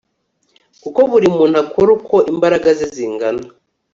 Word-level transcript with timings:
kuko 0.81 0.99
buri 1.11 1.27
muntu 1.35 1.55
akora 1.63 1.89
uko 1.97 2.15
imbaraga 2.31 2.69
ze 2.77 2.87
zingana 2.95 3.43